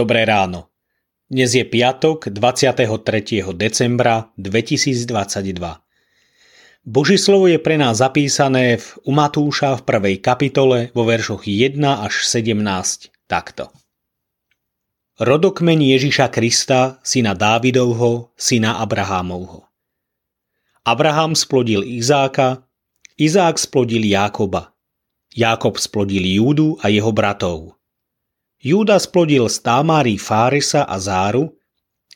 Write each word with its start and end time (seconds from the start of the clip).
Dobré 0.00 0.24
ráno. 0.24 0.72
Dnes 1.28 1.52
je 1.52 1.60
piatok 1.60 2.32
23. 2.32 2.88
decembra 3.52 4.32
2022. 4.40 5.04
Boží 6.88 7.20
slovo 7.20 7.44
je 7.44 7.60
pre 7.60 7.76
nás 7.76 8.00
zapísané 8.00 8.80
v 8.80 8.96
u 9.04 9.12
v 9.12 9.82
prvej 9.84 10.16
kapitole 10.24 10.88
vo 10.96 11.04
veršoch 11.04 11.44
1 11.44 11.76
až 11.84 12.24
17 12.24 13.12
takto. 13.28 13.68
Rodokmeň 15.20 15.92
Ježiša 15.92 16.32
Krista, 16.32 16.96
syna 17.04 17.36
Dávidovho, 17.36 18.32
syna 18.40 18.80
Abrahámovho. 18.80 19.68
Abraham 20.80 21.36
splodil 21.36 21.84
Izáka, 21.84 22.64
Izák 23.20 23.60
splodil 23.60 24.08
Jákoba. 24.08 24.72
Jákob 25.36 25.76
splodil 25.76 26.24
Júdu 26.24 26.80
a 26.80 26.88
jeho 26.88 27.12
bratov. 27.12 27.79
Júda 28.60 29.00
splodil 29.00 29.48
z 29.48 29.64
Támári 29.64 30.20
Fáresa 30.20 30.84
a 30.84 31.00
Záru, 31.00 31.56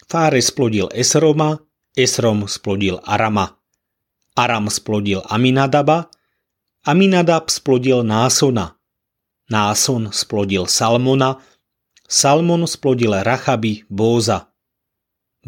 Fáres 0.04 0.52
splodil 0.52 0.92
Esroma, 0.92 1.56
Esrom 1.96 2.44
splodil 2.44 3.00
Arama. 3.00 3.56
Aram 4.36 4.68
splodil 4.68 5.24
Aminadaba, 5.24 6.12
Aminadab 6.84 7.48
splodil 7.48 8.04
Násona. 8.04 8.76
Náson 9.48 10.12
splodil 10.12 10.68
Salmona, 10.68 11.40
Salmon 12.04 12.68
splodil 12.68 13.16
Rachaby 13.24 13.88
Bóza. 13.88 14.52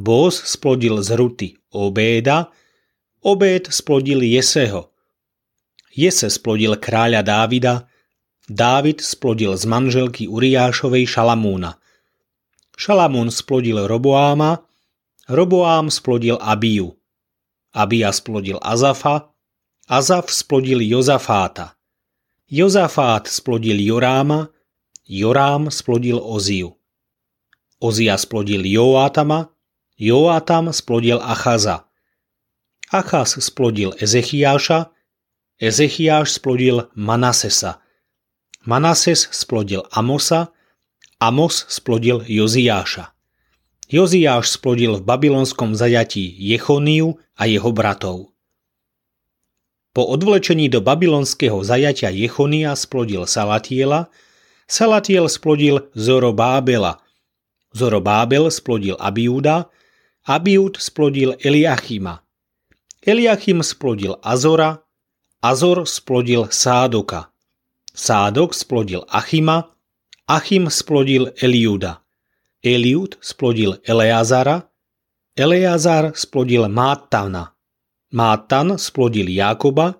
Bóz 0.00 0.48
splodil 0.48 1.04
z 1.04 1.12
Ruty 1.12 1.48
Obéda, 1.76 2.48
Obéd 3.20 3.68
splodil 3.68 4.24
Jeseho. 4.24 4.96
Jese 5.92 6.32
splodil 6.32 6.76
kráľa 6.80 7.20
Dávida, 7.20 7.84
Dávid 8.46 9.02
splodil 9.02 9.58
z 9.58 9.66
manželky 9.66 10.30
Uriášovej 10.30 11.10
Šalamúna. 11.10 11.82
Šalamún 12.78 13.34
splodil 13.34 13.90
Roboáma, 13.90 14.62
Roboám 15.26 15.90
splodil 15.90 16.38
Abiju. 16.38 16.94
Abia 17.74 18.14
splodil 18.14 18.62
Azafa, 18.62 19.34
Azaf 19.90 20.30
splodil 20.30 20.78
Jozafáta. 20.78 21.74
Jozafát 22.46 23.26
splodil 23.26 23.82
Joráma, 23.82 24.54
Jorám 25.02 25.66
splodil 25.66 26.22
Oziu. 26.22 26.78
Ozia 27.82 28.14
splodil 28.14 28.62
Joátama, 28.62 29.50
Joátam 29.98 30.70
splodil 30.70 31.18
Achaza. 31.18 31.90
Achaz 32.94 33.42
splodil 33.42 33.90
Ezechiáša, 33.98 34.86
Ezechiáš 35.58 36.38
splodil 36.38 36.86
Manasesa– 36.94 37.82
Manases 38.66 39.30
splodil 39.30 39.86
Amosa, 39.94 40.50
Amos 41.22 41.70
splodil 41.70 42.26
Joziáša. 42.26 43.14
Joziáš 43.86 44.58
splodil 44.58 44.98
v 44.98 45.06
babylonskom 45.06 45.78
zajatí 45.78 46.34
Jechoniu 46.34 47.14
a 47.38 47.46
jeho 47.46 47.70
bratov. 47.70 48.34
Po 49.94 50.02
odvlečení 50.02 50.66
do 50.66 50.82
babylonského 50.82 51.62
zajatia 51.62 52.10
Jechonia 52.10 52.74
splodil 52.74 53.30
Salatiela, 53.30 54.10
Salatiel 54.66 55.30
splodil 55.30 55.86
Zorobábela, 55.94 56.98
Zorobábel 57.70 58.50
splodil 58.50 58.98
Abiúda, 58.98 59.70
Abiúd 60.26 60.82
splodil 60.82 61.38
Eliachima, 61.38 62.26
Eliachim 62.98 63.62
splodil 63.62 64.18
Azora, 64.26 64.82
Azor 65.38 65.86
splodil 65.86 66.50
Sádoka, 66.50 67.30
Sádok 67.96 68.52
splodil 68.52 69.08
Achima, 69.08 69.72
Achim 70.28 70.68
splodil 70.68 71.32
Eliuda. 71.40 72.04
Eliud 72.60 73.16
splodil 73.24 73.80
Eleazara, 73.88 74.68
Eleazar 75.32 76.12
splodil 76.12 76.68
Mátana. 76.68 77.56
Mátan 78.12 78.76
splodil 78.76 79.32
Jákoba, 79.32 79.96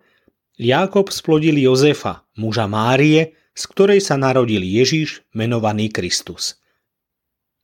Jákob 0.60 1.08
splodil 1.08 1.56
Jozefa, 1.56 2.28
muža 2.36 2.68
Márie, 2.68 3.32
z 3.56 3.62
ktorej 3.64 4.04
sa 4.04 4.20
narodil 4.20 4.60
Ježiš, 4.60 5.24
menovaný 5.32 5.88
Kristus. 5.88 6.60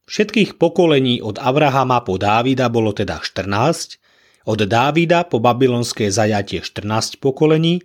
Všetkých 0.09 0.57
pokolení 0.57 1.21
od 1.21 1.37
Abrahama 1.45 2.01
po 2.01 2.17
Dávida 2.17 2.73
bolo 2.73 2.97
teda 2.97 3.21
14, 3.21 4.01
od 4.49 4.61
Dávida 4.65 5.29
po 5.29 5.45
babylonské 5.45 6.09
zajatie 6.09 6.65
14 6.65 7.21
pokolení 7.21 7.85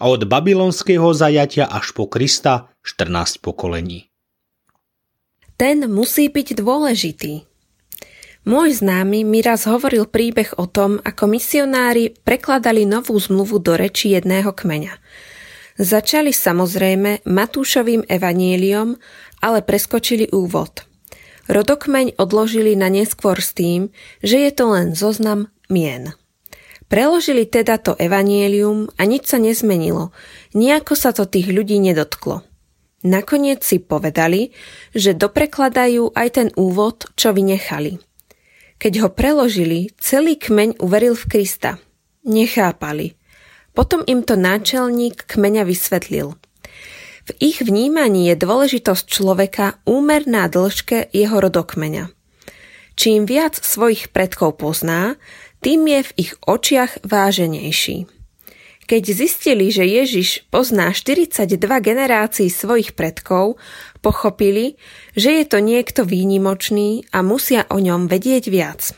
a 0.00 0.04
od 0.08 0.24
babylonského 0.24 1.12
zajatia 1.12 1.68
až 1.68 1.92
po 1.92 2.08
Krista 2.08 2.72
14 2.80 3.44
pokolení. 3.44 4.08
Ten 5.60 5.84
musí 5.92 6.32
byť 6.32 6.56
dôležitý. 6.56 7.44
Môj 8.48 8.80
známy 8.80 9.28
mi 9.28 9.44
raz 9.44 9.68
hovoril 9.68 10.08
príbeh 10.08 10.56
o 10.56 10.64
tom, 10.64 10.96
ako 11.04 11.28
misionári 11.28 12.16
prekladali 12.24 12.88
novú 12.88 13.20
zmluvu 13.20 13.60
do 13.60 13.76
reči 13.76 14.16
jedného 14.16 14.56
kmeňa. 14.56 14.96
Začali 15.76 16.32
samozrejme 16.32 17.28
Matúšovým 17.28 18.08
evanieliom, 18.08 18.96
ale 19.44 19.60
preskočili 19.60 20.32
úvod. 20.32 20.88
Rodokmeň 21.52 22.16
odložili 22.16 22.72
na 22.72 22.88
neskôr 22.88 23.36
s 23.36 23.52
tým, 23.52 23.92
že 24.24 24.48
je 24.48 24.50
to 24.56 24.72
len 24.72 24.96
zoznam 24.96 25.52
mien. 25.68 26.16
Preložili 26.90 27.46
teda 27.46 27.78
to 27.78 27.94
evanielium 27.94 28.90
a 28.98 29.06
nič 29.06 29.30
sa 29.30 29.38
nezmenilo. 29.38 30.10
Nijako 30.58 30.98
sa 30.98 31.14
to 31.14 31.22
tých 31.22 31.46
ľudí 31.46 31.78
nedotklo. 31.78 32.42
Nakoniec 33.06 33.62
si 33.62 33.78
povedali, 33.78 34.50
že 34.90 35.14
doprekladajú 35.14 36.12
aj 36.12 36.28
ten 36.34 36.48
úvod, 36.58 37.06
čo 37.14 37.30
vynechali. 37.30 38.02
Keď 38.82 38.92
ho 39.06 39.08
preložili, 39.14 39.94
celý 40.02 40.34
kmeň 40.34 40.82
uveril 40.82 41.14
v 41.14 41.24
Krista. 41.30 41.78
Nechápali. 42.26 43.14
Potom 43.70 44.02
im 44.04 44.26
to 44.26 44.34
náčelník 44.34 45.30
kmeňa 45.30 45.62
vysvetlil. 45.62 46.34
V 47.24 47.30
ich 47.38 47.62
vnímaní 47.62 48.34
je 48.34 48.36
dôležitosť 48.36 49.04
človeka 49.06 49.78
úmerná 49.86 50.50
dĺžke 50.50 51.14
jeho 51.14 51.38
rodokmeňa. 51.38 52.10
Čím 52.98 53.24
viac 53.24 53.56
svojich 53.56 54.12
predkov 54.12 54.60
pozná, 54.60 55.16
tým 55.60 55.86
je 55.88 56.00
v 56.02 56.10
ich 56.16 56.32
očiach 56.44 57.04
váženejší. 57.04 58.08
Keď 58.90 59.02
zistili, 59.06 59.70
že 59.70 59.86
Ježiš 59.86 60.50
pozná 60.50 60.90
42 60.90 61.46
generácií 61.78 62.50
svojich 62.50 62.98
predkov, 62.98 63.54
pochopili, 64.02 64.74
že 65.14 65.30
je 65.30 65.44
to 65.46 65.62
niekto 65.62 66.02
výnimočný 66.02 67.06
a 67.14 67.22
musia 67.22 67.70
o 67.70 67.78
ňom 67.78 68.10
vedieť 68.10 68.50
viac. 68.50 68.90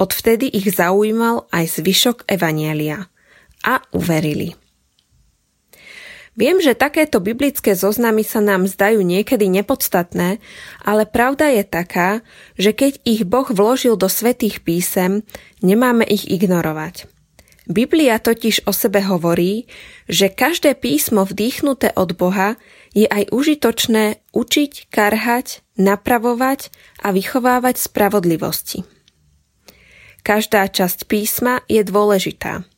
Odvtedy 0.00 0.48
ich 0.48 0.72
zaujímal 0.72 1.52
aj 1.52 1.68
zvyšok 1.68 2.24
Evanielia. 2.32 3.12
A 3.60 3.84
uverili. 3.92 4.56
Viem, 6.36 6.60
že 6.60 6.76
takéto 6.76 7.16
biblické 7.16 7.72
zoznamy 7.72 8.20
sa 8.20 8.44
nám 8.44 8.68
zdajú 8.68 9.00
niekedy 9.00 9.48
nepodstatné, 9.48 10.36
ale 10.84 11.08
pravda 11.08 11.48
je 11.48 11.64
taká, 11.64 12.20
že 12.60 12.76
keď 12.76 13.00
ich 13.08 13.24
Boh 13.24 13.48
vložil 13.48 13.96
do 13.96 14.04
svetých 14.04 14.60
písem, 14.60 15.24
nemáme 15.64 16.04
ich 16.04 16.28
ignorovať. 16.28 17.08
Biblia 17.66 18.20
totiž 18.20 18.68
o 18.68 18.72
sebe 18.76 19.02
hovorí, 19.02 19.66
že 20.06 20.30
každé 20.30 20.78
písmo 20.78 21.26
vdýchnuté 21.26 21.90
od 21.96 22.14
Boha 22.14 22.60
je 22.94 23.08
aj 23.08 23.32
užitočné 23.32 24.22
učiť, 24.30 24.92
karhať, 24.92 25.64
napravovať 25.74 26.70
a 27.02 27.10
vychovávať 27.10 27.80
spravodlivosti. 27.80 28.84
Každá 30.22 30.68
časť 30.68 31.08
písma 31.10 31.64
je 31.66 31.82
dôležitá. 31.82 32.68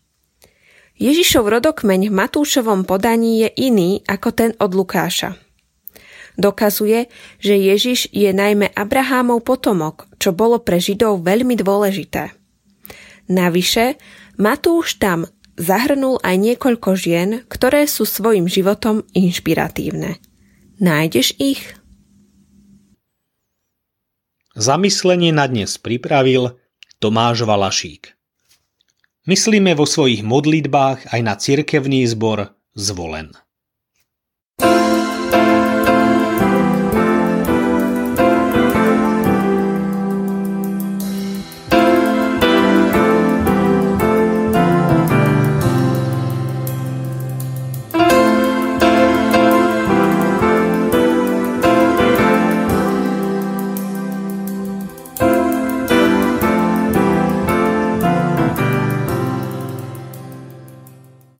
Ježišov 0.98 1.46
rodokmeň 1.46 2.10
v 2.10 2.14
Matúšovom 2.14 2.82
podaní 2.82 3.46
je 3.46 3.70
iný 3.70 4.02
ako 4.10 4.28
ten 4.34 4.50
od 4.58 4.74
Lukáša. 4.74 5.38
Dokazuje, 6.34 7.06
že 7.38 7.54
Ježiš 7.54 8.10
je 8.10 8.30
najmä 8.34 8.74
Abrahámov 8.74 9.46
potomok, 9.46 10.10
čo 10.18 10.34
bolo 10.34 10.58
pre 10.58 10.82
Židov 10.82 11.22
veľmi 11.22 11.54
dôležité. 11.54 12.34
Navyše, 13.30 13.94
Matúš 14.42 14.98
tam 14.98 15.30
zahrnul 15.54 16.18
aj 16.22 16.34
niekoľko 16.34 16.90
žien, 16.98 17.30
ktoré 17.46 17.86
sú 17.86 18.02
svojim 18.02 18.50
životom 18.50 19.06
inšpiratívne. 19.14 20.18
Nájdeš 20.82 21.38
ich? 21.38 21.62
Zamyslenie 24.58 25.30
na 25.30 25.46
dnes 25.46 25.78
pripravil 25.78 26.58
Tomáš 26.98 27.46
Valašík. 27.46 28.17
Myslíme 29.28 29.76
vo 29.76 29.84
svojich 29.84 30.24
modlitbách 30.24 31.12
aj 31.12 31.20
na 31.20 31.36
cirkevný 31.36 32.00
zbor 32.08 32.48
zvolen. 32.72 33.36
thank 34.56 34.92
you 34.92 34.97